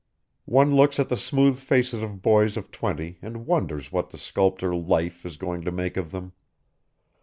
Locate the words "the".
1.09-1.15, 4.09-4.17